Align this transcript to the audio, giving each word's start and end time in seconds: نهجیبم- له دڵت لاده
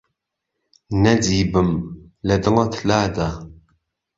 نهجیبم- 1.03 1.69
له 2.27 2.35
دڵت 2.43 2.73
لاده 2.87 3.27